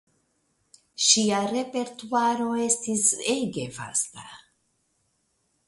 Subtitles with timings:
[1.07, 3.05] Ŝia repertuaro estis
[3.37, 4.27] ege vasta.